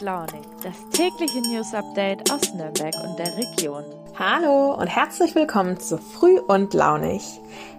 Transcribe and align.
launig, 0.00 0.40
das 0.62 0.74
tägliche 0.92 1.40
News 1.40 1.74
Update 1.74 2.30
aus 2.32 2.54
Nürnberg 2.54 2.94
und 3.04 3.18
der 3.18 3.36
Region. 3.36 3.84
Hallo 4.18 4.74
und 4.74 4.86
herzlich 4.86 5.34
willkommen 5.34 5.78
zu 5.78 5.98
Früh 5.98 6.38
und 6.38 6.72
launig. 6.72 7.22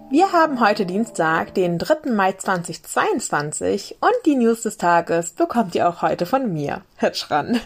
Wir 0.08 0.30
haben 0.32 0.60
heute 0.60 0.86
Dienstag, 0.86 1.54
den 1.54 1.78
3. 1.78 2.10
Mai 2.12 2.32
2022 2.32 3.96
und 4.00 4.14
die 4.26 4.36
News 4.36 4.62
des 4.62 4.76
Tages 4.76 5.32
bekommt 5.32 5.74
ihr 5.74 5.88
auch 5.88 6.02
heute 6.02 6.26
von 6.26 6.52
mir, 6.52 6.82
Hitschran. 6.96 7.60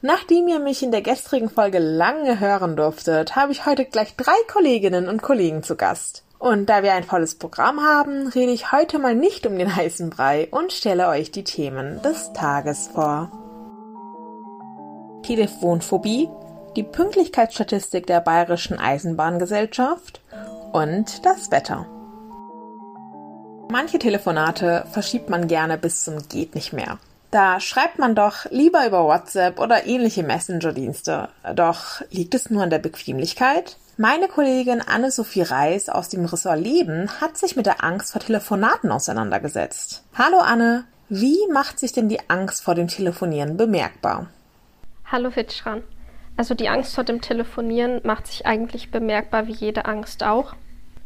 Nachdem 0.00 0.48
ihr 0.48 0.60
mich 0.60 0.82
in 0.82 0.90
der 0.90 1.02
gestrigen 1.02 1.50
Folge 1.50 1.78
lange 1.78 2.40
hören 2.40 2.76
durftet, 2.76 3.36
habe 3.36 3.52
ich 3.52 3.66
heute 3.66 3.84
gleich 3.84 4.16
drei 4.16 4.36
Kolleginnen 4.50 5.08
und 5.08 5.22
Kollegen 5.22 5.62
zu 5.62 5.76
Gast. 5.76 6.24
Und 6.38 6.66
da 6.66 6.82
wir 6.82 6.92
ein 6.92 7.04
volles 7.04 7.34
Programm 7.36 7.80
haben, 7.80 8.28
rede 8.28 8.52
ich 8.52 8.72
heute 8.72 8.98
mal 8.98 9.14
nicht 9.14 9.46
um 9.46 9.58
den 9.58 9.76
heißen 9.76 10.10
Brei 10.10 10.48
und 10.50 10.72
stelle 10.72 11.08
euch 11.08 11.30
die 11.30 11.44
Themen 11.44 12.02
des 12.02 12.32
Tages 12.32 12.88
vor. 12.92 13.43
Telefonphobie, 15.24 16.28
die 16.76 16.82
Pünktlichkeitsstatistik 16.82 18.06
der 18.06 18.20
Bayerischen 18.20 18.78
Eisenbahngesellschaft 18.78 20.20
und 20.72 21.24
das 21.24 21.50
Wetter. 21.50 21.86
Manche 23.70 23.98
Telefonate 23.98 24.84
verschiebt 24.92 25.30
man 25.30 25.48
gerne 25.48 25.78
bis 25.78 26.04
zum 26.04 26.28
geht 26.28 26.54
nicht 26.54 26.72
mehr. 26.72 26.98
Da 27.30 27.58
schreibt 27.58 27.98
man 27.98 28.14
doch 28.14 28.44
lieber 28.50 28.86
über 28.86 29.04
WhatsApp 29.04 29.58
oder 29.58 29.86
ähnliche 29.86 30.22
Messenger-Dienste. 30.22 31.28
Doch 31.56 32.02
liegt 32.10 32.34
es 32.34 32.50
nur 32.50 32.62
an 32.62 32.70
der 32.70 32.78
Bequemlichkeit? 32.78 33.76
Meine 33.96 34.28
Kollegin 34.28 34.80
Anne-Sophie 34.80 35.42
Reis 35.42 35.88
aus 35.88 36.08
dem 36.08 36.26
Ressort 36.26 36.60
Leben 36.60 37.10
hat 37.20 37.36
sich 37.36 37.56
mit 37.56 37.66
der 37.66 37.82
Angst 37.82 38.12
vor 38.12 38.20
Telefonaten 38.20 38.92
auseinandergesetzt. 38.92 40.04
Hallo 40.16 40.38
Anne, 40.38 40.84
wie 41.08 41.38
macht 41.52 41.80
sich 41.80 41.92
denn 41.92 42.08
die 42.08 42.20
Angst 42.28 42.62
vor 42.62 42.74
dem 42.74 42.88
Telefonieren 42.88 43.56
bemerkbar? 43.56 44.28
Hallo 45.14 45.30
Hitschran. 45.30 45.84
Also 46.36 46.54
die 46.54 46.68
Angst 46.68 46.96
vor 46.96 47.04
dem 47.04 47.20
Telefonieren 47.20 48.00
macht 48.02 48.26
sich 48.26 48.46
eigentlich 48.46 48.90
bemerkbar 48.90 49.46
wie 49.46 49.52
jede 49.52 49.84
Angst 49.84 50.24
auch. 50.24 50.54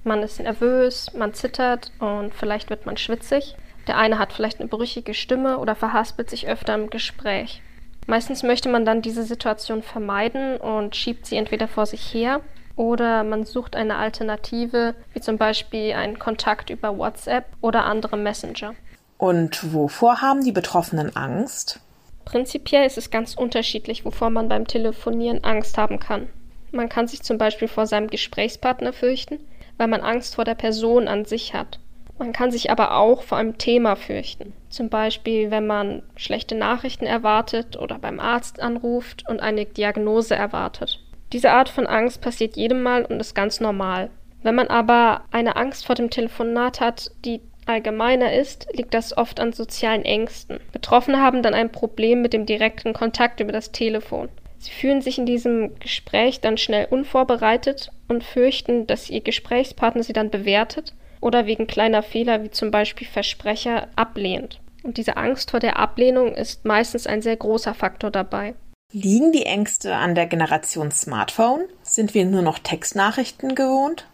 Man 0.02 0.22
ist 0.22 0.40
nervös, 0.40 1.12
man 1.12 1.34
zittert 1.34 1.92
und 1.98 2.32
vielleicht 2.34 2.70
wird 2.70 2.86
man 2.86 2.96
schwitzig. 2.96 3.54
Der 3.86 3.98
eine 3.98 4.18
hat 4.18 4.32
vielleicht 4.32 4.60
eine 4.60 4.68
brüchige 4.70 5.12
Stimme 5.12 5.58
oder 5.58 5.74
verhaspelt 5.74 6.30
sich 6.30 6.48
öfter 6.48 6.74
im 6.74 6.88
Gespräch. 6.88 7.60
Meistens 8.06 8.42
möchte 8.42 8.70
man 8.70 8.86
dann 8.86 9.02
diese 9.02 9.24
Situation 9.24 9.82
vermeiden 9.82 10.56
und 10.56 10.96
schiebt 10.96 11.26
sie 11.26 11.36
entweder 11.36 11.68
vor 11.68 11.84
sich 11.84 12.14
her 12.14 12.40
oder 12.76 13.24
man 13.24 13.44
sucht 13.44 13.76
eine 13.76 13.96
Alternative, 13.96 14.94
wie 15.12 15.20
zum 15.20 15.36
Beispiel 15.36 15.92
einen 15.92 16.18
Kontakt 16.18 16.70
über 16.70 16.96
WhatsApp 16.96 17.44
oder 17.60 17.84
andere 17.84 18.16
Messenger. 18.16 18.74
Und 19.18 19.74
wovor 19.74 20.22
haben 20.22 20.42
die 20.42 20.52
Betroffenen 20.52 21.14
Angst? 21.14 21.80
Prinzipiell 22.28 22.84
ist 22.84 22.98
es 22.98 23.08
ganz 23.08 23.34
unterschiedlich, 23.34 24.04
wovor 24.04 24.28
man 24.28 24.50
beim 24.50 24.66
Telefonieren 24.66 25.44
Angst 25.44 25.78
haben 25.78 25.98
kann. 25.98 26.28
Man 26.72 26.90
kann 26.90 27.06
sich 27.06 27.22
zum 27.22 27.38
Beispiel 27.38 27.68
vor 27.68 27.86
seinem 27.86 28.08
Gesprächspartner 28.08 28.92
fürchten, 28.92 29.38
weil 29.78 29.88
man 29.88 30.02
Angst 30.02 30.34
vor 30.34 30.44
der 30.44 30.54
Person 30.54 31.08
an 31.08 31.24
sich 31.24 31.54
hat. 31.54 31.80
Man 32.18 32.34
kann 32.34 32.50
sich 32.50 32.70
aber 32.70 32.98
auch 32.98 33.22
vor 33.22 33.38
einem 33.38 33.56
Thema 33.56 33.96
fürchten. 33.96 34.52
Zum 34.68 34.90
Beispiel, 34.90 35.50
wenn 35.50 35.66
man 35.66 36.02
schlechte 36.16 36.54
Nachrichten 36.54 37.06
erwartet 37.06 37.78
oder 37.78 37.98
beim 37.98 38.20
Arzt 38.20 38.60
anruft 38.60 39.26
und 39.26 39.40
eine 39.40 39.64
Diagnose 39.64 40.34
erwartet. 40.34 41.00
Diese 41.32 41.52
Art 41.52 41.70
von 41.70 41.86
Angst 41.86 42.20
passiert 42.20 42.56
jedem 42.56 42.82
Mal 42.82 43.06
und 43.06 43.20
ist 43.20 43.34
ganz 43.34 43.58
normal. 43.58 44.10
Wenn 44.42 44.54
man 44.54 44.68
aber 44.68 45.22
eine 45.30 45.56
Angst 45.56 45.86
vor 45.86 45.94
dem 45.94 46.10
Telefonat 46.10 46.82
hat, 46.82 47.10
die 47.24 47.40
allgemeiner 47.68 48.32
ist, 48.32 48.66
liegt 48.72 48.94
das 48.94 49.16
oft 49.16 49.40
an 49.40 49.52
sozialen 49.52 50.04
Ängsten. 50.04 50.58
Betroffene 50.72 51.20
haben 51.20 51.42
dann 51.42 51.54
ein 51.54 51.70
Problem 51.70 52.22
mit 52.22 52.32
dem 52.32 52.46
direkten 52.46 52.92
Kontakt 52.92 53.40
über 53.40 53.52
das 53.52 53.72
Telefon. 53.72 54.28
Sie 54.58 54.72
fühlen 54.72 55.02
sich 55.02 55.18
in 55.18 55.26
diesem 55.26 55.78
Gespräch 55.78 56.40
dann 56.40 56.58
schnell 56.58 56.86
unvorbereitet 56.90 57.90
und 58.08 58.24
fürchten, 58.24 58.86
dass 58.86 59.08
ihr 59.08 59.20
Gesprächspartner 59.20 60.02
sie 60.02 60.12
dann 60.12 60.30
bewertet 60.30 60.94
oder 61.20 61.46
wegen 61.46 61.66
kleiner 61.66 62.02
Fehler 62.02 62.42
wie 62.42 62.50
zum 62.50 62.70
Beispiel 62.70 63.06
Versprecher 63.06 63.88
ablehnt. 63.96 64.60
Und 64.82 64.96
diese 64.96 65.16
Angst 65.16 65.50
vor 65.50 65.60
der 65.60 65.78
Ablehnung 65.78 66.34
ist 66.34 66.64
meistens 66.64 67.06
ein 67.06 67.22
sehr 67.22 67.36
großer 67.36 67.74
Faktor 67.74 68.10
dabei. 68.10 68.54
Liegen 68.92 69.32
die 69.32 69.44
Ängste 69.44 69.94
an 69.96 70.14
der 70.14 70.26
Generation 70.26 70.90
Smartphone? 70.90 71.64
Sind 71.82 72.14
wir 72.14 72.24
nur 72.24 72.42
noch 72.42 72.58
Textnachrichten 72.58 73.54
gewohnt? 73.54 74.06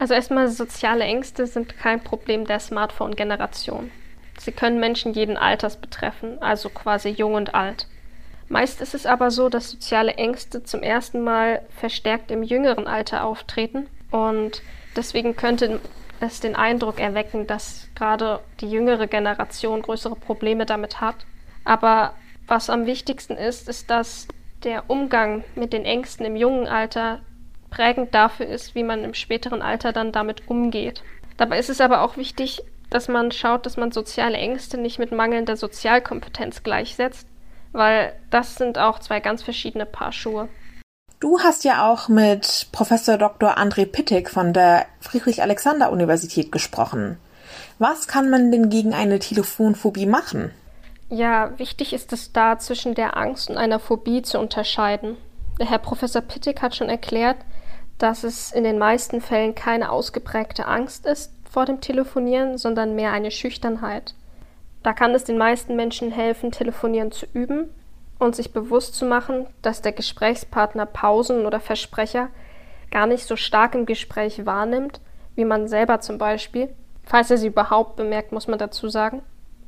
Also 0.00 0.14
erstmal 0.14 0.48
soziale 0.48 1.04
Ängste 1.04 1.46
sind 1.46 1.76
kein 1.76 2.02
Problem 2.02 2.46
der 2.46 2.58
Smartphone-Generation. 2.58 3.90
Sie 4.38 4.50
können 4.50 4.80
Menschen 4.80 5.12
jeden 5.12 5.36
Alters 5.36 5.76
betreffen, 5.76 6.40
also 6.40 6.70
quasi 6.70 7.10
jung 7.10 7.34
und 7.34 7.54
alt. 7.54 7.86
Meist 8.48 8.80
ist 8.80 8.94
es 8.94 9.04
aber 9.04 9.30
so, 9.30 9.50
dass 9.50 9.70
soziale 9.70 10.14
Ängste 10.14 10.64
zum 10.64 10.82
ersten 10.82 11.20
Mal 11.20 11.60
verstärkt 11.76 12.30
im 12.30 12.42
jüngeren 12.42 12.86
Alter 12.86 13.24
auftreten 13.24 13.88
und 14.10 14.62
deswegen 14.96 15.36
könnte 15.36 15.80
es 16.18 16.40
den 16.40 16.56
Eindruck 16.56 16.98
erwecken, 16.98 17.46
dass 17.46 17.86
gerade 17.94 18.40
die 18.62 18.70
jüngere 18.70 19.06
Generation 19.06 19.82
größere 19.82 20.16
Probleme 20.16 20.64
damit 20.64 21.02
hat. 21.02 21.16
Aber 21.66 22.14
was 22.46 22.70
am 22.70 22.86
wichtigsten 22.86 23.36
ist, 23.36 23.68
ist, 23.68 23.90
dass 23.90 24.28
der 24.64 24.88
Umgang 24.88 25.44
mit 25.56 25.74
den 25.74 25.84
Ängsten 25.84 26.24
im 26.24 26.36
jungen 26.36 26.66
Alter 26.66 27.20
prägend 27.70 28.14
dafür 28.14 28.46
ist, 28.46 28.74
wie 28.74 28.82
man 28.82 29.04
im 29.04 29.14
späteren 29.14 29.62
Alter 29.62 29.92
dann 29.92 30.12
damit 30.12 30.48
umgeht. 30.48 31.02
Dabei 31.36 31.58
ist 31.58 31.70
es 31.70 31.80
aber 31.80 32.02
auch 32.02 32.16
wichtig, 32.16 32.62
dass 32.90 33.08
man 33.08 33.32
schaut, 33.32 33.64
dass 33.64 33.76
man 33.76 33.92
soziale 33.92 34.36
Ängste 34.36 34.76
nicht 34.76 34.98
mit 34.98 35.12
mangelnder 35.12 35.56
Sozialkompetenz 35.56 36.62
gleichsetzt, 36.62 37.26
weil 37.72 38.12
das 38.30 38.56
sind 38.56 38.78
auch 38.78 38.98
zwei 38.98 39.20
ganz 39.20 39.42
verschiedene 39.42 39.86
Paar 39.86 40.12
Schuhe. 40.12 40.48
Du 41.20 41.40
hast 41.40 41.64
ja 41.64 41.90
auch 41.90 42.08
mit 42.08 42.68
Professor 42.72 43.18
Dr. 43.18 43.58
André 43.58 43.86
Pittig 43.86 44.30
von 44.30 44.52
der 44.52 44.86
Friedrich-Alexander-Universität 45.00 46.50
gesprochen. 46.50 47.18
Was 47.78 48.08
kann 48.08 48.30
man 48.30 48.50
denn 48.50 48.70
gegen 48.70 48.94
eine 48.94 49.18
Telefonphobie 49.18 50.06
machen? 50.06 50.52
Ja, 51.10 51.58
wichtig 51.58 51.92
ist 51.92 52.12
es 52.12 52.32
da, 52.32 52.58
zwischen 52.58 52.94
der 52.94 53.16
Angst 53.16 53.50
und 53.50 53.56
einer 53.56 53.80
Phobie 53.80 54.22
zu 54.22 54.38
unterscheiden. 54.38 55.16
Der 55.58 55.68
Herr 55.68 55.78
Professor 55.78 56.22
Pittig 56.22 56.62
hat 56.62 56.74
schon 56.74 56.88
erklärt, 56.88 57.36
dass 58.00 58.24
es 58.24 58.50
in 58.50 58.64
den 58.64 58.78
meisten 58.78 59.20
Fällen 59.20 59.54
keine 59.54 59.92
ausgeprägte 59.92 60.66
Angst 60.66 61.04
ist 61.04 61.32
vor 61.48 61.66
dem 61.66 61.82
Telefonieren, 61.82 62.56
sondern 62.56 62.94
mehr 62.94 63.12
eine 63.12 63.30
Schüchternheit. 63.30 64.14
Da 64.82 64.94
kann 64.94 65.14
es 65.14 65.24
den 65.24 65.36
meisten 65.36 65.76
Menschen 65.76 66.10
helfen, 66.10 66.50
Telefonieren 66.50 67.12
zu 67.12 67.26
üben 67.34 67.68
und 68.18 68.34
sich 68.34 68.52
bewusst 68.52 68.94
zu 68.94 69.04
machen, 69.04 69.46
dass 69.60 69.82
der 69.82 69.92
Gesprächspartner 69.92 70.86
Pausen 70.86 71.44
oder 71.44 71.60
Versprecher 71.60 72.28
gar 72.90 73.06
nicht 73.06 73.26
so 73.26 73.36
stark 73.36 73.74
im 73.74 73.84
Gespräch 73.84 74.46
wahrnimmt, 74.46 75.00
wie 75.34 75.44
man 75.44 75.68
selber 75.68 76.00
zum 76.00 76.16
Beispiel, 76.16 76.70
falls 77.04 77.30
er 77.30 77.36
sie 77.36 77.48
überhaupt 77.48 77.96
bemerkt, 77.96 78.32
muss 78.32 78.48
man 78.48 78.58
dazu 78.58 78.88
sagen. 78.88 79.20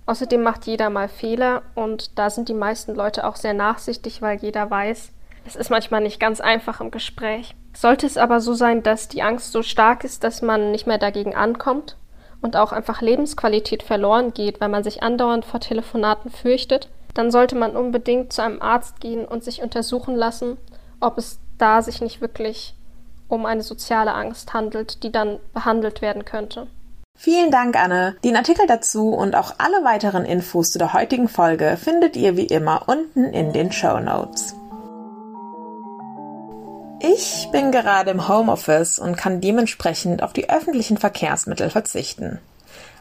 Außerdem 0.07 0.43
macht 0.43 0.67
jeder 0.67 0.89
mal 0.89 1.09
Fehler 1.09 1.63
und 1.75 2.19
da 2.19 2.31
sind 2.31 2.49
die 2.49 2.55
meisten 2.55 2.95
Leute 2.95 3.27
auch 3.27 3.37
sehr 3.37 3.55
nachsichtig, 3.55 4.23
weil 4.23 4.39
jeder 4.39 4.71
weiß, 4.71 5.13
es 5.45 5.57
ist 5.57 5.71
manchmal 5.71 6.01
nicht 6.01 6.21
ganz 6.21 6.41
einfach 6.41 6.81
im 6.81 6.91
Gespräch. 6.91 7.55
Sollte 7.75 8.07
es 8.07 8.17
aber 8.17 8.41
so 8.41 8.55
sein, 8.55 8.83
dass 8.83 9.09
die 9.09 9.23
Angst 9.23 9.53
so 9.53 9.63
stark 9.63 10.05
ist, 10.05 10.25
dass 10.25 10.43
man 10.43 10.71
nicht 10.71 10.87
mehr 10.87 10.99
dagegen 10.99 11.35
ankommt 11.35 11.97
und 12.41 12.57
auch 12.57 12.73
einfach 12.73 13.01
Lebensqualität 13.01 13.83
verloren 13.83 14.35
geht, 14.35 14.61
weil 14.61 14.69
man 14.69 14.85
sich 14.85 15.03
andauernd 15.03 15.45
vor 15.45 15.61
Telefonaten 15.61 16.31
fürchtet, 16.31 16.89
dann 17.15 17.31
sollte 17.31 17.57
man 17.57 17.77
unbedingt 17.77 18.33
zu 18.33 18.43
einem 18.43 18.61
Arzt 18.61 19.01
gehen 19.01 19.25
und 19.25 19.45
sich 19.45 19.63
untersuchen 19.63 20.17
lassen, 20.17 20.57
ob 21.01 21.19
es 21.19 21.39
da 21.59 21.83
sich 21.83 22.01
nicht 22.01 22.21
wirklich 22.21 22.75
um 23.29 23.47
eine 23.47 23.63
soziale 23.63 24.15
Angst 24.15 24.53
handelt, 24.53 25.03
die 25.03 25.13
dann 25.13 25.39
behandelt 25.55 26.03
werden 26.03 26.25
könnte. 26.25 26.67
Vielen 27.19 27.51
Dank, 27.51 27.77
Anne. 27.77 28.17
Den 28.25 28.37
Artikel 28.37 28.67
dazu 28.67 29.11
und 29.11 29.37
auch 29.37 29.55
alle 29.59 29.85
weiteren 29.85 30.25
Infos 30.25 30.73
zu 30.73 30.79
der 30.79 30.93
heutigen 30.93 31.29
Folge 31.29 31.77
findet 31.81 32.17
ihr 32.17 32.37
wie 32.37 32.47
immer 32.47 32.89
unten 32.89 33.25
in 33.25 33.53
den 33.53 33.71
Show 33.71 34.01
Notes. 34.01 34.55
Ich 37.05 37.49
bin 37.51 37.73
gerade 37.73 38.13
im 38.13 38.29
Homeoffice 38.29 39.01
und 39.01 39.17
kann 39.17 39.41
dementsprechend 39.41 40.23
auf 40.23 40.33
die 40.33 40.49
öffentlichen 40.49 40.99
Verkehrsmittel 40.99 41.69
verzichten. 41.69 42.39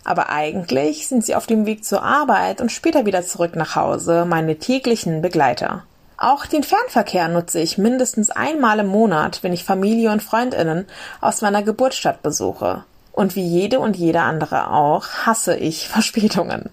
Aber 0.03 0.29
eigentlich 0.29 1.07
sind 1.07 1.23
sie 1.23 1.35
auf 1.35 1.45
dem 1.45 1.67
Weg 1.67 1.85
zur 1.85 2.01
Arbeit 2.01 2.61
und 2.61 2.71
später 2.71 3.05
wieder 3.05 3.21
zurück 3.21 3.55
nach 3.55 3.75
Hause 3.75 4.25
meine 4.25 4.57
täglichen 4.57 5.21
Begleiter. 5.21 5.83
Auch 6.17 6.47
den 6.47 6.63
Fernverkehr 6.63 7.27
nutze 7.27 7.59
ich 7.59 7.77
mindestens 7.77 8.31
einmal 8.31 8.79
im 8.79 8.87
Monat, 8.87 9.43
wenn 9.43 9.53
ich 9.53 9.63
Familie 9.63 10.11
und 10.11 10.23
Freundinnen 10.23 10.87
aus 11.19 11.41
meiner 11.41 11.61
Geburtsstadt 11.61 12.23
besuche. 12.23 12.83
Und 13.11 13.35
wie 13.35 13.45
jede 13.45 13.79
und 13.79 13.95
jeder 13.95 14.23
andere 14.23 14.71
auch, 14.71 15.05
hasse 15.27 15.55
ich 15.55 15.87
Verspätungen. 15.89 16.71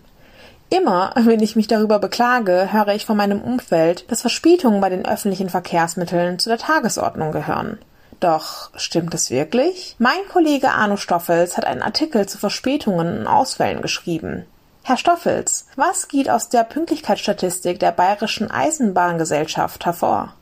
Immer, 0.70 1.12
wenn 1.16 1.42
ich 1.42 1.56
mich 1.56 1.66
darüber 1.66 1.98
beklage, 1.98 2.72
höre 2.72 2.94
ich 2.94 3.06
von 3.06 3.16
meinem 3.16 3.40
Umfeld, 3.40 4.10
dass 4.10 4.20
Verspätungen 4.20 4.80
bei 4.80 4.90
den 4.90 5.06
öffentlichen 5.06 5.48
Verkehrsmitteln 5.48 6.38
zu 6.38 6.50
der 6.50 6.58
Tagesordnung 6.58 7.32
gehören. 7.32 7.78
Doch 8.20 8.70
stimmt 8.76 9.14
es 9.14 9.30
wirklich? 9.30 9.96
Mein 9.98 10.18
Kollege 10.30 10.70
Arno 10.70 10.96
Stoffels 10.96 11.56
hat 11.56 11.64
einen 11.64 11.82
Artikel 11.82 12.26
zu 12.26 12.36
Verspätungen 12.36 13.20
und 13.20 13.26
Ausfällen 13.26 13.80
geschrieben. 13.80 14.44
Herr 14.82 14.96
Stoffels, 14.96 15.66
was 15.76 16.08
geht 16.08 16.28
aus 16.28 16.48
der 16.48 16.64
Pünktlichkeitsstatistik 16.64 17.78
der 17.78 17.92
Bayerischen 17.92 18.50
Eisenbahngesellschaft 18.50 19.86
hervor? 19.86 20.34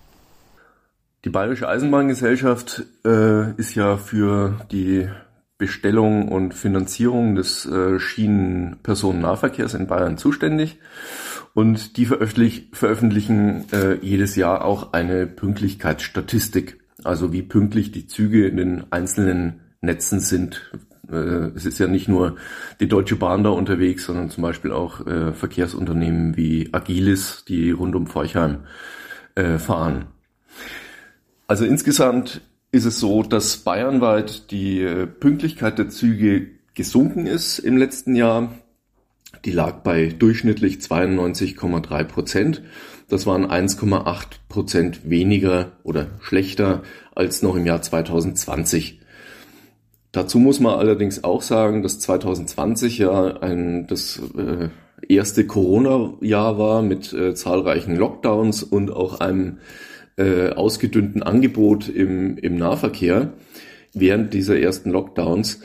Die 1.24 1.30
Bayerische 1.30 1.68
Eisenbahngesellschaft 1.68 2.84
äh, 3.04 3.50
ist 3.54 3.74
ja 3.74 3.96
für 3.96 4.60
die 4.70 5.08
Bestellung 5.58 6.28
und 6.28 6.52
Finanzierung 6.52 7.34
des 7.34 7.64
äh, 7.64 7.98
Schienenpersonennahverkehrs 7.98 9.74
in 9.74 9.86
Bayern 9.86 10.18
zuständig 10.18 10.78
und 11.54 11.96
die 11.96 12.04
veröffentlich 12.04 12.68
veröffentlichen 12.72 13.64
äh, 13.72 13.94
jedes 14.02 14.36
Jahr 14.36 14.64
auch 14.64 14.92
eine 14.92 15.26
Pünktlichkeitsstatistik, 15.26 16.78
also 17.04 17.32
wie 17.32 17.42
pünktlich 17.42 17.92
die 17.92 18.06
Züge 18.06 18.46
in 18.46 18.58
den 18.58 18.92
einzelnen 18.92 19.60
Netzen 19.80 20.20
sind. 20.20 20.70
Äh, 21.10 21.52
es 21.54 21.64
ist 21.64 21.78
ja 21.78 21.86
nicht 21.86 22.08
nur 22.08 22.36
die 22.80 22.88
Deutsche 22.88 23.16
Bahn 23.16 23.42
da 23.42 23.50
unterwegs, 23.50 24.04
sondern 24.04 24.28
zum 24.28 24.42
Beispiel 24.42 24.72
auch 24.72 25.06
äh, 25.06 25.32
Verkehrsunternehmen 25.32 26.36
wie 26.36 26.68
Agilis, 26.72 27.46
die 27.48 27.70
rund 27.70 27.94
um 27.94 28.06
Forchheim 28.06 28.64
äh, 29.34 29.56
fahren. 29.56 30.08
Also 31.46 31.64
insgesamt 31.64 32.42
ist 32.76 32.84
es 32.84 33.00
so, 33.00 33.22
dass 33.22 33.56
bayernweit 33.56 34.50
die 34.50 34.82
äh, 34.82 35.06
Pünktlichkeit 35.06 35.78
der 35.78 35.88
Züge 35.88 36.48
gesunken 36.74 37.26
ist 37.26 37.58
im 37.58 37.76
letzten 37.76 38.14
Jahr. 38.14 38.54
Die 39.44 39.50
lag 39.50 39.82
bei 39.82 40.06
durchschnittlich 40.06 40.76
92,3 40.76 42.04
Prozent. 42.04 42.62
Das 43.08 43.26
waren 43.26 43.46
1,8 43.46 44.24
Prozent 44.48 45.08
weniger 45.08 45.72
oder 45.84 46.08
schlechter 46.20 46.82
als 47.14 47.42
noch 47.42 47.56
im 47.56 47.66
Jahr 47.66 47.82
2020. 47.82 49.00
Dazu 50.12 50.38
muss 50.38 50.60
man 50.60 50.78
allerdings 50.78 51.24
auch 51.24 51.42
sagen, 51.42 51.82
dass 51.82 51.98
2020 52.00 52.98
ja 52.98 53.38
ein, 53.38 53.86
das 53.86 54.20
äh, 54.36 54.68
erste 55.08 55.46
Corona-Jahr 55.46 56.58
war 56.58 56.82
mit 56.82 57.12
äh, 57.12 57.34
zahlreichen 57.34 57.96
Lockdowns 57.96 58.62
und 58.62 58.90
auch 58.90 59.20
einem 59.20 59.58
äh, 60.16 60.50
ausgedünnten 60.50 61.22
Angebot 61.22 61.88
im, 61.88 62.38
im 62.38 62.56
Nahverkehr 62.56 63.32
während 63.92 64.34
dieser 64.34 64.58
ersten 64.58 64.90
Lockdowns. 64.90 65.60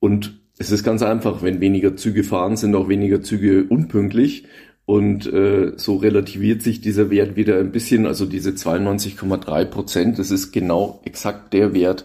Und 0.00 0.40
es 0.58 0.70
ist 0.70 0.84
ganz 0.84 1.02
einfach, 1.02 1.42
wenn 1.42 1.60
weniger 1.60 1.96
Züge 1.96 2.24
fahren, 2.24 2.56
sind 2.56 2.74
auch 2.74 2.88
weniger 2.88 3.22
Züge 3.22 3.64
unpünktlich. 3.68 4.44
Und 4.86 5.26
äh, 5.32 5.72
so 5.76 5.96
relativiert 5.96 6.62
sich 6.62 6.80
dieser 6.80 7.10
Wert 7.10 7.34
wieder 7.34 7.58
ein 7.58 7.72
bisschen, 7.72 8.06
also 8.06 8.24
diese 8.24 8.50
92,3 8.50 9.64
Prozent, 9.64 10.18
das 10.18 10.30
ist 10.30 10.52
genau 10.52 11.00
exakt 11.04 11.52
der 11.52 11.74
Wert, 11.74 12.04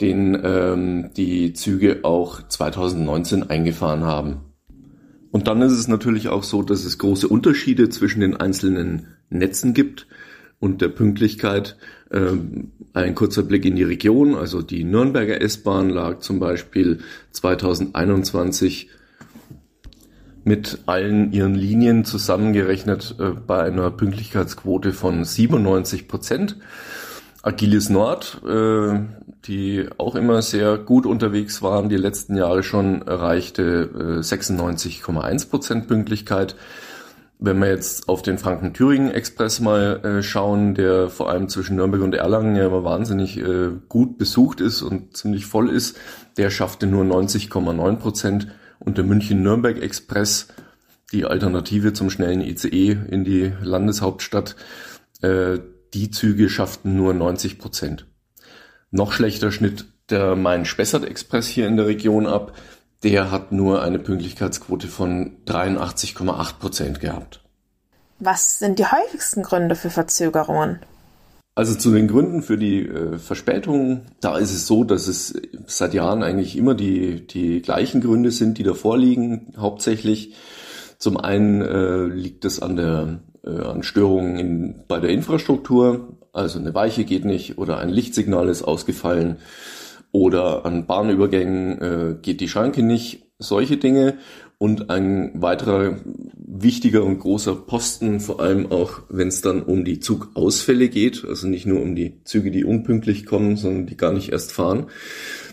den 0.00 0.40
ähm, 0.42 1.10
die 1.16 1.52
Züge 1.54 2.00
auch 2.04 2.46
2019 2.46 3.50
eingefahren 3.50 4.04
haben. 4.04 4.42
Und 5.32 5.48
dann 5.48 5.60
ist 5.60 5.72
es 5.72 5.88
natürlich 5.88 6.28
auch 6.28 6.44
so, 6.44 6.62
dass 6.62 6.84
es 6.84 6.98
große 6.98 7.28
Unterschiede 7.28 7.88
zwischen 7.88 8.20
den 8.20 8.36
einzelnen 8.36 9.08
Netzen 9.28 9.74
gibt 9.74 10.06
und 10.60 10.82
der 10.82 10.88
Pünktlichkeit. 10.88 11.76
Ähm, 12.12 12.72
ein 12.92 13.14
kurzer 13.14 13.42
Blick 13.42 13.64
in 13.64 13.76
die 13.76 13.82
Region, 13.82 14.34
also 14.34 14.62
die 14.62 14.84
Nürnberger 14.84 15.40
S-Bahn 15.40 15.90
lag 15.90 16.20
zum 16.20 16.38
Beispiel 16.38 16.98
2021 17.32 18.90
mit 20.44 20.80
allen 20.86 21.32
ihren 21.32 21.54
Linien 21.54 22.04
zusammengerechnet 22.04 23.16
äh, 23.18 23.30
bei 23.30 23.62
einer 23.62 23.90
Pünktlichkeitsquote 23.90 24.92
von 24.92 25.24
97 25.24 26.08
Prozent. 26.08 26.56
Agilis 27.42 27.88
Nord, 27.88 28.42
äh, 28.46 29.00
die 29.46 29.86
auch 29.96 30.14
immer 30.14 30.42
sehr 30.42 30.76
gut 30.76 31.06
unterwegs 31.06 31.62
waren, 31.62 31.88
die 31.88 31.96
letzten 31.96 32.36
Jahre 32.36 32.62
schon 32.62 33.02
erreichte 33.02 34.20
96,1 34.20 35.48
Prozent 35.48 35.88
Pünktlichkeit. 35.88 36.56
Wenn 37.42 37.58
wir 37.58 37.68
jetzt 37.68 38.06
auf 38.06 38.20
den 38.20 38.36
Franken-Thüringen-Express 38.36 39.60
mal 39.60 40.04
äh, 40.04 40.22
schauen, 40.22 40.74
der 40.74 41.08
vor 41.08 41.30
allem 41.30 41.48
zwischen 41.48 41.76
Nürnberg 41.76 42.02
und 42.02 42.14
Erlangen 42.14 42.54
ja 42.54 42.66
immer 42.66 42.84
wahnsinnig 42.84 43.38
äh, 43.38 43.70
gut 43.88 44.18
besucht 44.18 44.60
ist 44.60 44.82
und 44.82 45.16
ziemlich 45.16 45.46
voll 45.46 45.70
ist, 45.70 45.98
der 46.36 46.50
schaffte 46.50 46.86
nur 46.86 47.02
90,9 47.02 47.96
Prozent. 47.96 48.48
Und 48.78 48.98
der 48.98 49.04
München-Nürnberg-Express, 49.04 50.48
die 51.12 51.24
Alternative 51.24 51.94
zum 51.94 52.10
schnellen 52.10 52.42
ICE 52.42 52.98
in 53.08 53.24
die 53.24 53.52
Landeshauptstadt, 53.62 54.56
äh, 55.22 55.60
die 55.94 56.10
Züge 56.10 56.50
schafften 56.50 56.94
nur 56.94 57.14
90 57.14 57.58
Prozent. 57.58 58.06
Noch 58.90 59.12
schlechter 59.12 59.50
schnitt 59.50 59.86
der 60.10 60.36
Main-Spessart-Express 60.36 61.46
hier 61.46 61.66
in 61.66 61.78
der 61.78 61.86
Region 61.86 62.26
ab 62.26 62.52
der 63.02 63.30
hat 63.30 63.52
nur 63.52 63.82
eine 63.82 63.98
Pünktlichkeitsquote 63.98 64.88
von 64.88 65.36
83,8 65.46 66.58
Prozent 66.58 67.00
gehabt. 67.00 67.40
Was 68.18 68.58
sind 68.58 68.78
die 68.78 68.84
häufigsten 68.84 69.42
Gründe 69.42 69.74
für 69.74 69.90
Verzögerungen? 69.90 70.80
Also 71.54 71.74
zu 71.74 71.90
den 71.90 72.06
Gründen 72.06 72.42
für 72.42 72.56
die 72.56 72.86
äh, 72.86 73.18
Verspätung, 73.18 74.02
da 74.20 74.38
ist 74.38 74.52
es 74.52 74.66
so, 74.66 74.84
dass 74.84 75.08
es 75.08 75.34
seit 75.66 75.94
Jahren 75.94 76.22
eigentlich 76.22 76.56
immer 76.56 76.74
die, 76.74 77.26
die 77.26 77.60
gleichen 77.60 78.00
Gründe 78.00 78.30
sind, 78.30 78.58
die 78.58 78.62
da 78.62 78.74
vorliegen. 78.74 79.52
Hauptsächlich 79.56 80.34
zum 80.98 81.16
einen 81.16 81.60
äh, 81.62 82.04
liegt 82.04 82.44
es 82.44 82.60
an 82.60 82.76
der 82.76 83.20
äh, 83.44 83.62
an 83.62 83.82
Störungen 83.82 84.38
in, 84.38 84.84
bei 84.86 85.00
der 85.00 85.10
Infrastruktur, 85.10 86.16
also 86.32 86.58
eine 86.58 86.74
Weiche 86.74 87.04
geht 87.04 87.24
nicht 87.24 87.58
oder 87.58 87.78
ein 87.78 87.88
Lichtsignal 87.88 88.48
ist 88.48 88.62
ausgefallen 88.62 89.38
oder 90.12 90.64
an 90.64 90.86
Bahnübergängen 90.86 91.80
äh, 91.80 92.16
geht 92.20 92.40
die 92.40 92.48
Schranke 92.48 92.82
nicht, 92.82 93.26
solche 93.38 93.76
Dinge. 93.76 94.18
Und 94.58 94.90
ein 94.90 95.40
weiterer 95.40 95.96
wichtiger 96.36 97.02
und 97.02 97.18
großer 97.18 97.54
Posten, 97.56 98.20
vor 98.20 98.40
allem 98.40 98.70
auch 98.70 99.00
wenn 99.08 99.28
es 99.28 99.40
dann 99.40 99.62
um 99.62 99.86
die 99.86 100.00
Zugausfälle 100.00 100.90
geht, 100.90 101.24
also 101.26 101.48
nicht 101.48 101.64
nur 101.64 101.80
um 101.80 101.94
die 101.96 102.22
Züge, 102.24 102.50
die 102.50 102.64
unpünktlich 102.64 103.24
kommen, 103.24 103.56
sondern 103.56 103.86
die 103.86 103.96
gar 103.96 104.12
nicht 104.12 104.32
erst 104.32 104.52
fahren, 104.52 104.88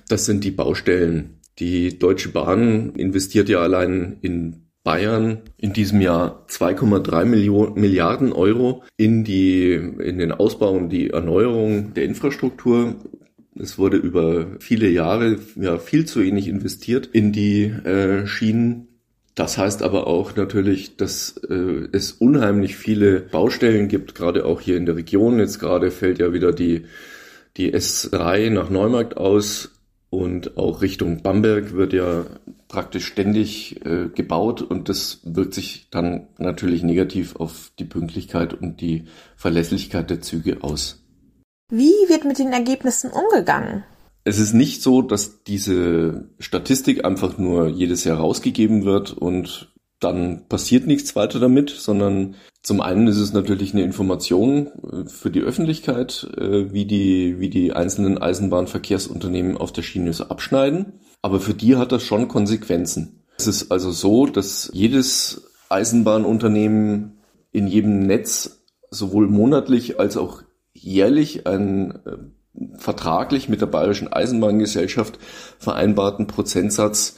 das 0.09 0.25
sind 0.25 0.43
die 0.43 0.51
Baustellen. 0.51 1.39
Die 1.59 1.97
Deutsche 1.97 2.29
Bahn 2.29 2.91
investiert 2.95 3.47
ja 3.47 3.61
allein 3.61 4.17
in 4.21 4.67
Bayern 4.87 5.39
in 5.57 5.73
diesem 5.73 5.99
Jahr 5.99 6.45
2,3 6.47 7.25
Milliarden 7.25 8.31
Euro 8.31 8.83
in 8.95 9.25
die, 9.25 9.73
in 9.73 10.17
den 10.17 10.31
Ausbau 10.31 10.71
und 10.71 10.89
die 10.89 11.09
Erneuerung 11.09 11.93
der 11.93 12.05
Infrastruktur. 12.05 12.95
Es 13.59 13.77
wurde 13.77 13.97
über 13.97 14.47
viele 14.59 14.89
Jahre 14.89 15.37
ja 15.55 15.77
viel 15.77 16.05
zu 16.05 16.21
wenig 16.21 16.47
investiert 16.47 17.07
in 17.11 17.31
die 17.31 17.63
äh, 17.63 18.27
Schienen. 18.27 18.87
Das 19.35 19.57
heißt 19.57 19.83
aber 19.83 20.07
auch 20.07 20.35
natürlich, 20.35 20.97
dass 20.97 21.37
äh, 21.49 21.87
es 21.91 22.11
unheimlich 22.11 22.75
viele 22.75 23.19
Baustellen 23.21 23.87
gibt, 23.87 24.15
gerade 24.15 24.45
auch 24.45 24.61
hier 24.61 24.77
in 24.77 24.85
der 24.85 24.95
Region. 24.95 25.39
Jetzt 25.39 25.59
gerade 25.59 25.91
fällt 25.91 26.19
ja 26.19 26.33
wieder 26.33 26.51
die, 26.51 26.85
die 27.55 27.73
S3 27.73 28.49
nach 28.49 28.69
Neumarkt 28.69 29.17
aus 29.17 29.71
und 30.09 30.57
auch 30.57 30.81
Richtung 30.81 31.21
Bamberg 31.21 31.73
wird 31.73 31.93
ja 31.93 32.25
praktisch 32.67 33.05
ständig 33.05 33.85
äh, 33.85 34.09
gebaut 34.13 34.61
und 34.61 34.89
das 34.89 35.19
wirkt 35.23 35.53
sich 35.53 35.87
dann 35.91 36.27
natürlich 36.37 36.83
negativ 36.83 37.35
auf 37.35 37.71
die 37.77 37.85
Pünktlichkeit 37.85 38.53
und 38.53 38.81
die 38.81 39.05
Verlässlichkeit 39.35 40.09
der 40.09 40.21
Züge 40.21 40.63
aus. 40.63 41.06
Wie 41.69 41.91
wird 42.07 42.23
mit 42.23 42.39
den 42.39 42.53
Ergebnissen 42.53 43.11
umgegangen? 43.11 43.83
Es 44.23 44.39
ist 44.39 44.53
nicht 44.53 44.81
so, 44.81 45.01
dass 45.01 45.43
diese 45.43 46.29
Statistik 46.39 47.03
einfach 47.03 47.37
nur 47.37 47.67
jedes 47.67 48.05
Jahr 48.05 48.19
rausgegeben 48.19 48.85
wird 48.85 49.11
und 49.11 49.73
dann 49.99 50.47
passiert 50.47 50.87
nichts 50.87 51.15
weiter 51.15 51.39
damit, 51.39 51.69
sondern 51.69 52.35
zum 52.61 52.79
einen 52.81 53.07
ist 53.07 53.17
es 53.17 53.33
natürlich 53.33 53.73
eine 53.73 53.83
Information 53.83 54.67
äh, 54.67 55.09
für 55.09 55.29
die 55.29 55.41
Öffentlichkeit, 55.41 56.29
äh, 56.37 56.71
wie 56.71 56.85
die, 56.85 57.39
wie 57.39 57.49
die 57.49 57.73
einzelnen 57.73 58.17
Eisenbahnverkehrsunternehmen 58.17 59.57
auf 59.57 59.73
der 59.73 59.81
Schiene 59.81 60.13
so 60.13 60.25
abschneiden. 60.25 60.93
Aber 61.21 61.39
für 61.39 61.53
die 61.53 61.75
hat 61.75 61.91
das 61.91 62.03
schon 62.03 62.27
Konsequenzen. 62.29 63.23
Es 63.37 63.47
ist 63.47 63.71
also 63.71 63.91
so, 63.91 64.25
dass 64.25 64.69
jedes 64.73 65.51
Eisenbahnunternehmen 65.69 67.19
in 67.51 67.67
jedem 67.67 68.05
Netz 68.05 68.63
sowohl 68.89 69.27
monatlich 69.27 69.99
als 69.99 70.15
auch 70.15 70.43
jährlich 70.81 71.47
einen 71.47 71.91
äh, 71.91 72.17
vertraglich 72.77 73.49
mit 73.49 73.61
der 73.61 73.67
Bayerischen 73.67 74.11
Eisenbahngesellschaft 74.11 75.19
vereinbarten 75.59 76.27
Prozentsatz 76.27 77.17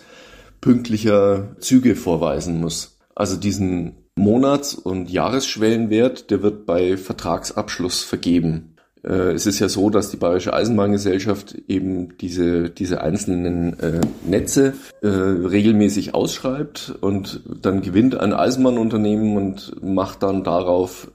pünktlicher 0.62 1.56
Züge 1.60 1.96
vorweisen 1.96 2.60
muss. 2.60 2.98
Also 3.16 3.38
diesen 3.38 3.96
Monats- 4.16 4.76
und 4.76 5.10
Jahresschwellenwert, 5.10 6.30
der 6.30 6.44
wird 6.44 6.66
bei 6.66 6.98
Vertragsabschluss 6.98 8.04
vergeben. 8.04 8.76
Äh, 9.04 9.32
es 9.32 9.46
ist 9.46 9.60
ja 9.60 9.70
so, 9.70 9.90
dass 9.90 10.12
die 10.12 10.18
Bayerische 10.18 10.54
Eisenbahngesellschaft 10.54 11.56
eben 11.68 12.18
diese, 12.18 12.70
diese 12.70 13.02
einzelnen 13.02 13.80
äh, 13.80 14.02
Netze 14.26 14.74
äh, 15.02 15.08
regelmäßig 15.08 16.16
ausschreibt 16.16 16.96
und 17.00 17.42
dann 17.62 17.82
gewinnt 17.82 18.20
ein 18.20 18.34
Eisenbahnunternehmen 18.34 19.38
und 19.38 19.82
macht 19.82 20.24
dann 20.24 20.44
darauf 20.44 21.12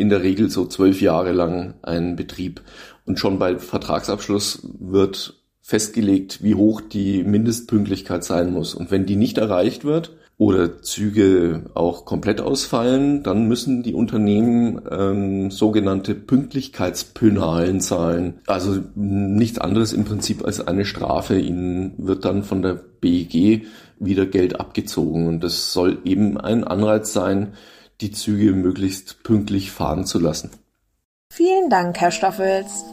in 0.00 0.08
der 0.08 0.22
Regel 0.22 0.50
so 0.50 0.66
zwölf 0.66 1.00
Jahre 1.00 1.32
lang 1.32 1.74
einen 1.82 2.16
Betrieb. 2.16 2.62
Und 3.06 3.18
schon 3.18 3.38
bei 3.38 3.58
Vertragsabschluss 3.58 4.66
wird 4.78 5.34
festgelegt, 5.62 6.42
wie 6.42 6.54
hoch 6.54 6.80
die 6.80 7.22
Mindestpünktlichkeit 7.22 8.24
sein 8.24 8.52
muss. 8.52 8.74
Und 8.74 8.90
wenn 8.90 9.06
die 9.06 9.16
nicht 9.16 9.38
erreicht 9.38 9.84
wird, 9.84 10.12
oder 10.40 10.80
Züge 10.80 11.64
auch 11.74 12.06
komplett 12.06 12.40
ausfallen, 12.40 13.22
dann 13.22 13.46
müssen 13.46 13.82
die 13.82 13.92
Unternehmen 13.92 14.80
ähm, 14.90 15.50
sogenannte 15.50 16.14
Pünktlichkeitspönalen 16.14 17.82
zahlen. 17.82 18.38
Also 18.46 18.80
nichts 18.94 19.58
anderes 19.58 19.92
im 19.92 20.06
Prinzip 20.06 20.42
als 20.42 20.66
eine 20.66 20.86
Strafe. 20.86 21.38
Ihnen 21.38 21.92
wird 21.98 22.24
dann 22.24 22.42
von 22.42 22.62
der 22.62 22.80
BEG 23.02 23.66
wieder 23.98 24.24
Geld 24.24 24.58
abgezogen. 24.58 25.28
Und 25.28 25.44
das 25.44 25.74
soll 25.74 25.98
eben 26.06 26.40
ein 26.40 26.64
Anreiz 26.64 27.12
sein, 27.12 27.52
die 28.00 28.12
Züge 28.12 28.52
möglichst 28.52 29.22
pünktlich 29.22 29.70
fahren 29.70 30.06
zu 30.06 30.18
lassen. 30.18 30.50
Vielen 31.32 31.70
Dank, 31.70 31.98
Herr 32.00 32.10
Stoffels. 32.10 32.84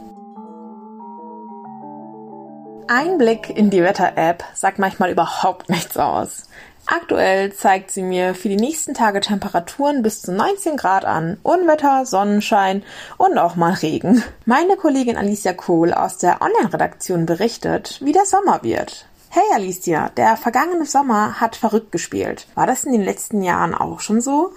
Ein 2.86 3.18
Blick 3.18 3.50
in 3.50 3.68
die 3.68 3.82
Wetter-App 3.82 4.44
sagt 4.54 4.78
manchmal 4.78 5.10
überhaupt 5.10 5.68
nichts 5.68 5.96
aus. 5.96 6.48
Aktuell 6.86 7.52
zeigt 7.52 7.90
sie 7.90 8.02
mir 8.02 8.34
für 8.34 8.48
die 8.48 8.56
nächsten 8.56 8.94
Tage 8.94 9.20
Temperaturen 9.20 10.02
bis 10.02 10.22
zu 10.22 10.32
19 10.32 10.78
Grad 10.78 11.04
an, 11.04 11.36
Unwetter, 11.42 12.06
Sonnenschein 12.06 12.82
und 13.18 13.36
auch 13.36 13.56
mal 13.56 13.74
Regen. 13.74 14.24
Meine 14.46 14.76
Kollegin 14.76 15.18
Alicia 15.18 15.52
Kohl 15.52 15.92
aus 15.92 16.16
der 16.16 16.40
Online-Redaktion 16.40 17.26
berichtet, 17.26 17.98
wie 18.02 18.12
der 18.12 18.24
Sommer 18.24 18.62
wird. 18.62 19.04
Hey 19.28 19.44
Alicia, 19.54 20.08
der 20.16 20.38
vergangene 20.38 20.86
Sommer 20.86 21.38
hat 21.38 21.56
verrückt 21.56 21.92
gespielt. 21.92 22.46
War 22.54 22.66
das 22.66 22.84
in 22.84 22.92
den 22.92 23.04
letzten 23.04 23.42
Jahren 23.42 23.74
auch 23.74 24.00
schon 24.00 24.22
so? 24.22 24.52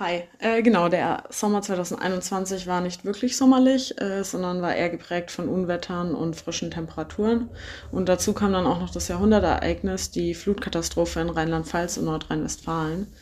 Hi, 0.00 0.22
äh, 0.38 0.62
genau, 0.62 0.88
der 0.88 1.24
Sommer 1.28 1.60
2021 1.60 2.68
war 2.68 2.80
nicht 2.80 3.04
wirklich 3.04 3.36
sommerlich, 3.36 4.00
äh, 4.00 4.22
sondern 4.22 4.62
war 4.62 4.72
eher 4.72 4.90
geprägt 4.90 5.32
von 5.32 5.48
Unwettern 5.48 6.14
und 6.14 6.36
frischen 6.36 6.70
Temperaturen. 6.70 7.50
Und 7.90 8.08
dazu 8.08 8.32
kam 8.32 8.52
dann 8.52 8.64
auch 8.64 8.78
noch 8.78 8.90
das 8.90 9.08
Jahrhundertereignis, 9.08 10.12
die 10.12 10.34
Flutkatastrophe 10.34 11.18
in 11.18 11.30
Rheinland-Pfalz 11.30 11.96
und 11.96 12.04
Nordrhein-Westfalen. 12.04 13.12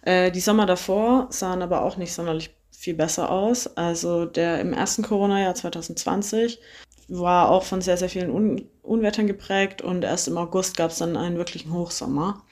Äh, 0.00 0.30
die 0.30 0.40
Sommer 0.40 0.64
davor 0.64 1.26
sahen 1.28 1.60
aber 1.60 1.82
auch 1.82 1.98
nicht 1.98 2.14
sonderlich 2.14 2.56
viel 2.70 2.94
besser 2.94 3.30
aus. 3.30 3.76
Also 3.76 4.24
der 4.24 4.58
im 4.60 4.72
ersten 4.72 5.02
Corona-Jahr 5.02 5.54
2020 5.54 6.60
war 7.08 7.50
auch 7.50 7.64
von 7.64 7.82
sehr, 7.82 7.98
sehr 7.98 8.08
vielen 8.08 8.30
Un 8.30 8.68
Unwettern 8.80 9.26
geprägt 9.26 9.82
und 9.82 10.02
erst 10.02 10.28
im 10.28 10.38
August 10.38 10.78
gab 10.78 10.92
es 10.92 10.98
dann 10.98 11.16
einen 11.16 11.36
wirklichen 11.36 11.72
Hochsommer. 11.74 12.42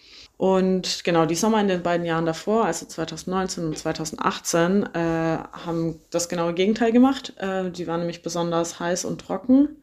Und 0.41 1.05
genau, 1.05 1.27
die 1.27 1.35
Sommer 1.35 1.61
in 1.61 1.69
den 1.69 1.83
beiden 1.83 2.07
Jahren 2.07 2.25
davor, 2.25 2.65
also 2.65 2.87
2019 2.87 3.63
und 3.63 3.77
2018, 3.77 4.89
äh, 4.95 4.99
haben 4.99 6.01
das 6.09 6.31
genaue 6.31 6.55
Gegenteil 6.55 6.93
gemacht. 6.93 7.35
Äh, 7.37 7.71
die 7.71 7.87
waren 7.87 8.01
nämlich 8.01 8.23
besonders 8.23 8.81
heiß 8.81 9.05
und 9.05 9.21
trocken 9.21 9.77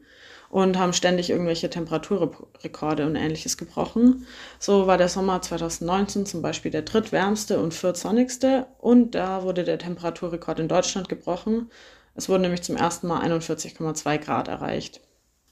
und 0.50 0.76
haben 0.76 0.92
ständig 0.92 1.30
irgendwelche 1.30 1.70
Temperaturrekorde 1.70 3.06
und 3.06 3.14
ähnliches 3.14 3.56
gebrochen. 3.56 4.26
So 4.58 4.88
war 4.88 4.98
der 4.98 5.08
Sommer 5.08 5.40
2019 5.40 6.26
zum 6.26 6.42
Beispiel 6.42 6.72
der 6.72 6.82
drittwärmste 6.82 7.60
und 7.60 7.72
viertsonnigste 7.72 8.66
und 8.78 9.14
da 9.14 9.44
wurde 9.44 9.62
der 9.62 9.78
Temperaturrekord 9.78 10.58
in 10.58 10.66
Deutschland 10.66 11.08
gebrochen. 11.08 11.70
Es 12.16 12.28
wurden 12.28 12.42
nämlich 12.42 12.62
zum 12.62 12.74
ersten 12.74 13.06
Mal 13.06 13.22
41,2 13.22 14.18
Grad 14.18 14.48
erreicht. 14.48 15.02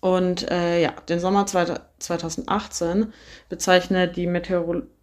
Und 0.00 0.50
äh, 0.50 0.82
ja, 0.82 0.94
den 1.08 1.20
Sommer 1.20 1.46
2018 1.46 3.12
bezeichnet 3.48 4.16
die 4.16 4.26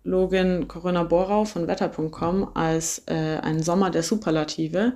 Meteorologin 0.03 0.67
Corinna 0.67 1.03
Borau 1.03 1.45
von 1.45 1.67
Wetter.com 1.67 2.51
als 2.53 3.03
äh, 3.07 3.39
einen 3.41 3.63
Sommer 3.63 3.89
der 3.89 4.03
Superlative. 4.03 4.93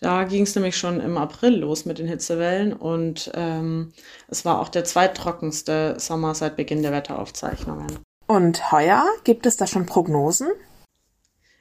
Da 0.00 0.24
ging 0.24 0.42
es 0.42 0.54
nämlich 0.54 0.76
schon 0.76 1.00
im 1.00 1.18
April 1.18 1.56
los 1.56 1.84
mit 1.84 1.98
den 1.98 2.06
Hitzewellen 2.06 2.72
und 2.72 3.30
ähm, 3.34 3.92
es 4.28 4.44
war 4.44 4.60
auch 4.60 4.68
der 4.68 4.84
zweittrockenste 4.84 5.96
Sommer 5.98 6.34
seit 6.34 6.56
Beginn 6.56 6.82
der 6.82 6.92
Wetteraufzeichnungen. 6.92 7.98
Und 8.26 8.72
heuer 8.72 9.04
gibt 9.24 9.46
es 9.46 9.56
da 9.56 9.66
schon 9.66 9.86
Prognosen? 9.86 10.48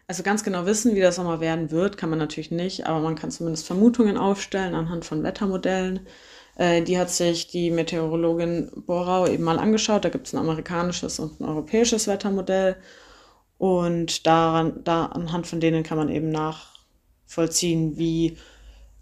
Also 0.07 0.23
ganz 0.23 0.43
genau 0.43 0.65
wissen, 0.65 0.95
wie 0.95 0.99
der 0.99 1.11
Sommer 1.11 1.39
werden 1.39 1.71
wird, 1.71 1.97
kann 1.97 2.09
man 2.09 2.19
natürlich 2.19 2.51
nicht, 2.51 2.85
aber 2.85 2.99
man 2.99 3.15
kann 3.15 3.31
zumindest 3.31 3.65
Vermutungen 3.65 4.17
aufstellen 4.17 4.75
anhand 4.75 5.05
von 5.05 5.23
Wettermodellen. 5.23 6.01
Äh, 6.55 6.81
die 6.83 6.97
hat 6.97 7.09
sich 7.09 7.47
die 7.47 7.71
Meteorologin 7.71 8.71
Borau 8.85 9.27
eben 9.27 9.43
mal 9.43 9.59
angeschaut. 9.59 10.05
Da 10.05 10.09
gibt 10.09 10.27
es 10.27 10.33
ein 10.33 10.39
amerikanisches 10.39 11.19
und 11.19 11.39
ein 11.39 11.45
europäisches 11.45 12.07
Wettermodell. 12.07 12.77
Und 13.57 14.27
daran, 14.27 14.83
da, 14.83 15.05
anhand 15.05 15.47
von 15.47 15.59
denen 15.59 15.83
kann 15.83 15.97
man 15.97 16.09
eben 16.09 16.29
nachvollziehen, 16.29 17.97
wie 17.97 18.37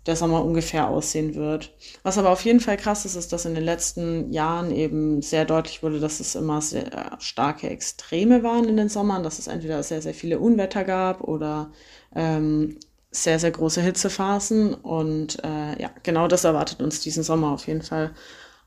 der 0.06 0.16
Sommer 0.16 0.44
ungefähr 0.44 0.88
aussehen 0.88 1.36
wird. 1.36 1.74
Was 2.04 2.18
aber 2.18 2.32
auf 2.32 2.44
jeden 2.44 2.60
Fall 2.60 2.78
krass 2.78 3.06
ist, 3.06 3.16
ist, 3.16 3.32
dass 3.34 3.46
in 3.46 3.54
den 3.54 3.64
letzten 3.64 4.32
Jahren 4.32 4.72
eben 4.72 5.22
sehr 5.22 5.46
deutlich 5.46 5.84
wurde, 5.84 6.00
dass 6.00 6.20
es 6.20 6.34
immer 6.34 6.62
sehr 6.62 7.18
starke 7.20 7.70
Extreme 7.70 8.42
waren 8.42 8.68
in 8.68 8.78
den 8.78 8.90
Sommern, 8.90 9.22
dass 9.24 9.38
es 9.38 9.48
entweder 9.48 9.84
sehr, 9.84 10.02
sehr 10.02 10.16
viele 10.16 10.40
Unwetter 10.40 10.84
gab 10.84 11.22
oder 11.22 11.72
ähm, 12.16 12.80
sehr, 13.12 13.40
sehr 13.40 13.52
große 13.52 13.82
Hitzephasen. 13.82 14.74
Und 14.74 15.44
äh, 15.44 15.82
ja, 15.82 15.92
genau 16.04 16.28
das 16.28 16.44
erwartet 16.44 16.82
uns 16.82 17.02
diesen 17.02 17.24
Sommer 17.24 17.52
auf 17.52 17.68
jeden 17.68 17.84
Fall 17.84 18.12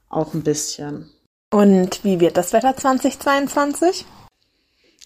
auch 0.08 0.34
ein 0.34 0.42
bisschen. 0.42 1.10
Und 1.50 2.04
wie 2.04 2.20
wird 2.20 2.36
das 2.36 2.52
Wetter 2.52 2.76
2022? 2.76 4.04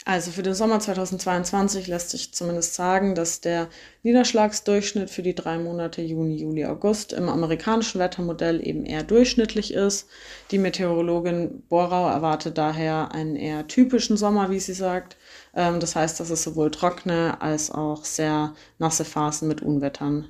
Also 0.08 0.30
für 0.30 0.42
den 0.42 0.54
Sommer 0.54 0.80
2022 0.80 1.86
lässt 1.86 2.08
sich 2.08 2.32
zumindest 2.32 2.72
sagen, 2.72 3.14
dass 3.14 3.42
der 3.42 3.68
Niederschlagsdurchschnitt 4.04 5.10
für 5.10 5.20
die 5.20 5.34
drei 5.34 5.58
Monate 5.58 6.00
Juni, 6.00 6.36
Juli, 6.36 6.64
August 6.64 7.12
im 7.12 7.28
amerikanischen 7.28 8.00
Wettermodell 8.00 8.66
eben 8.66 8.86
eher 8.86 9.02
durchschnittlich 9.02 9.74
ist. 9.74 10.08
Die 10.50 10.56
Meteorologin 10.56 11.62
Borau 11.68 12.08
erwartet 12.08 12.56
daher 12.56 13.12
einen 13.12 13.36
eher 13.36 13.66
typischen 13.66 14.16
Sommer, 14.16 14.50
wie 14.50 14.60
sie 14.60 14.72
sagt. 14.72 15.18
Ähm, 15.54 15.80
das 15.80 15.96
heißt, 15.96 16.20
dass 16.20 16.30
es 16.30 16.42
sowohl 16.42 16.70
trockene 16.70 17.40
als 17.40 17.70
auch 17.70 18.04
sehr 18.04 18.54
nasse 18.78 19.04
Phasen 19.04 19.48
mit 19.48 19.62
Unwettern 19.62 20.28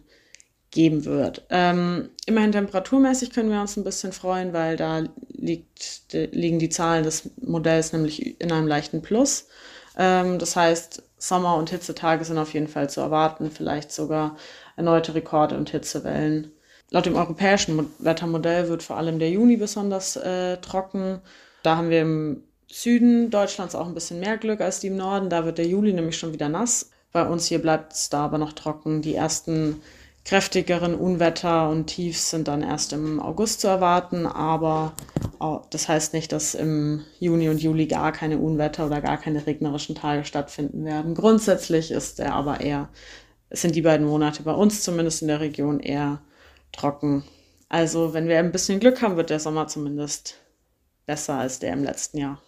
geben 0.70 1.04
wird. 1.04 1.46
Ähm, 1.50 2.10
immerhin 2.26 2.52
temperaturmäßig 2.52 3.30
können 3.32 3.50
wir 3.50 3.60
uns 3.60 3.76
ein 3.76 3.84
bisschen 3.84 4.12
freuen, 4.12 4.52
weil 4.52 4.76
da 4.76 5.04
liegt, 5.28 6.12
liegen 6.12 6.58
die 6.58 6.68
Zahlen 6.68 7.04
des 7.04 7.30
Modells 7.40 7.92
nämlich 7.92 8.40
in 8.40 8.52
einem 8.52 8.66
leichten 8.66 9.00
Plus. 9.00 9.46
Ähm, 9.96 10.38
das 10.38 10.56
heißt, 10.56 11.02
Sommer- 11.16 11.56
und 11.56 11.70
Hitzetage 11.70 12.24
sind 12.24 12.38
auf 12.38 12.52
jeden 12.54 12.68
Fall 12.68 12.90
zu 12.90 13.00
erwarten, 13.00 13.50
vielleicht 13.50 13.90
sogar 13.92 14.36
erneute 14.76 15.14
Rekorde 15.14 15.56
und 15.56 15.70
Hitzewellen. 15.70 16.52
Laut 16.90 17.06
dem 17.06 17.16
europäischen 17.16 17.90
Wettermodell 17.98 18.68
wird 18.68 18.82
vor 18.82 18.96
allem 18.96 19.18
der 19.18 19.30
Juni 19.30 19.56
besonders 19.56 20.16
äh, 20.16 20.58
trocken. 20.58 21.20
Da 21.62 21.76
haben 21.76 21.90
wir 21.90 22.02
im 22.02 22.44
Süden 22.70 23.30
Deutschlands 23.30 23.74
auch 23.74 23.86
ein 23.86 23.94
bisschen 23.94 24.20
mehr 24.20 24.36
Glück 24.36 24.60
als 24.60 24.80
die 24.80 24.88
im 24.88 24.96
Norden. 24.96 25.30
Da 25.30 25.44
wird 25.44 25.58
der 25.58 25.66
Juli 25.66 25.92
nämlich 25.92 26.18
schon 26.18 26.32
wieder 26.32 26.48
nass. 26.48 26.90
Bei 27.12 27.26
uns 27.26 27.46
hier 27.46 27.60
bleibt 27.60 27.94
es 27.94 28.10
da 28.10 28.24
aber 28.24 28.38
noch 28.38 28.52
trocken. 28.52 29.00
Die 29.00 29.14
ersten 29.14 29.80
kräftigeren 30.24 30.94
Unwetter 30.94 31.70
und 31.70 31.86
Tiefs 31.86 32.30
sind 32.30 32.48
dann 32.48 32.62
erst 32.62 32.92
im 32.92 33.18
August 33.18 33.62
zu 33.62 33.68
erwarten, 33.68 34.26
aber 34.26 34.92
das 35.70 35.88
heißt 35.88 36.12
nicht, 36.12 36.32
dass 36.32 36.54
im 36.54 37.02
Juni 37.18 37.48
und 37.48 37.62
Juli 37.62 37.86
gar 37.86 38.12
keine 38.12 38.38
Unwetter 38.38 38.84
oder 38.84 39.00
gar 39.00 39.16
keine 39.16 39.46
regnerischen 39.46 39.94
Tage 39.94 40.26
stattfinden 40.26 40.84
werden. 40.84 41.14
Grundsätzlich 41.14 41.90
ist 41.90 42.20
er 42.20 42.34
aber 42.34 42.60
eher, 42.60 42.90
sind 43.50 43.74
die 43.74 43.82
beiden 43.82 44.06
Monate 44.06 44.42
bei 44.42 44.52
uns 44.52 44.82
zumindest 44.82 45.22
in 45.22 45.28
der 45.28 45.40
Region 45.40 45.80
eher 45.80 46.20
trocken. 46.72 47.24
Also, 47.70 48.12
wenn 48.12 48.28
wir 48.28 48.38
ein 48.38 48.52
bisschen 48.52 48.80
Glück 48.80 49.00
haben, 49.00 49.16
wird 49.16 49.30
der 49.30 49.40
Sommer 49.40 49.68
zumindest 49.68 50.34
besser 51.06 51.38
als 51.38 51.58
der 51.58 51.72
im 51.72 51.84
letzten 51.84 52.18
Jahr. 52.18 52.42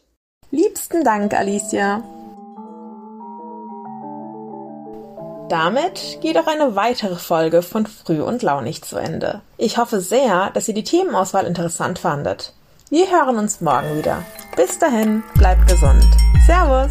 Liebsten 0.53 1.05
Dank, 1.05 1.33
Alicia. 1.33 2.03
Damit 5.49 6.19
geht 6.21 6.37
auch 6.39 6.49
eine 6.49 6.75
weitere 6.75 7.17
Folge 7.17 7.63
von 7.63 7.87
Früh 7.87 8.21
und 8.21 8.43
Launig 8.43 8.83
zu 8.83 8.97
Ende. 8.97 9.43
Ich 9.59 9.79
hoffe 9.79 10.01
sehr, 10.01 10.51
dass 10.51 10.67
ihr 10.67 10.75
die 10.75 10.85
Themenauswahl 10.85 11.47
interessant 11.47 12.01
fandet. 12.01 12.53
Wir 12.89 13.09
hören 13.11 13.37
uns 13.37 13.61
morgen 13.61 13.97
wieder. 13.97 14.25
Bis 14.57 14.79
dahin, 14.79 15.23
bleibt 15.35 15.69
gesund. 15.69 16.05
Servus! 16.47 16.91